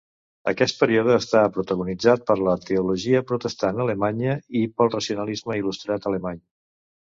[0.51, 6.45] Aquest període està protagonitzat per la teologia protestant alemanya i pel racionalisme il·lustrat alemany.